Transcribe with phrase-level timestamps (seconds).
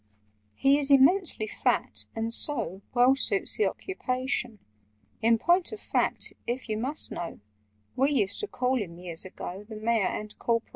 [0.55, 4.57] "He is immensely fat, and so Well suits the occupation:
[5.21, 7.39] In point of fact, if you must know,
[7.95, 10.69] We used to call him years ago, The Mayor and Corporation!